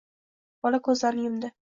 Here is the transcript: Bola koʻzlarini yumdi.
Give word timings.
Bola 0.65 0.79
koʻzlarini 0.87 1.27
yumdi. 1.27 1.53